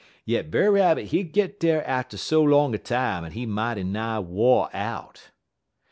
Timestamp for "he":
1.09-1.21, 3.33-3.45